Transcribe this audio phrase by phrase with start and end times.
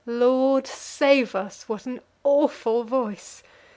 [0.07, 3.43] Lord save us, what an awful voice!